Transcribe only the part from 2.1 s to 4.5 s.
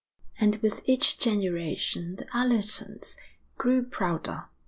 the Allertons grew prouder.